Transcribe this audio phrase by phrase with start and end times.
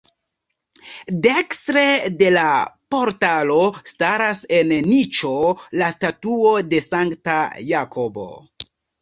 [1.25, 1.83] Dekstre
[2.21, 2.45] de la
[2.95, 3.59] portalo
[3.93, 5.35] staras en niĉo
[5.83, 7.39] la statuo de Sankta
[7.71, 8.27] Jakobo.